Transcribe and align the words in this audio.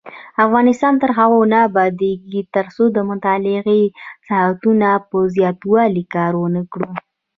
افغانستان 0.45 0.93
تر 1.01 1.09
هغو 1.19 1.39
نه 1.51 1.57
ابادیږي، 1.69 2.41
ترڅو 2.55 2.83
د 2.95 2.97
مطالعې 3.09 3.59
د 3.69 3.69
ساعتونو 4.27 4.91
په 5.09 5.17
زیاتوالي 5.35 6.03
کار 6.15 6.33
ونکړو. 6.43 6.91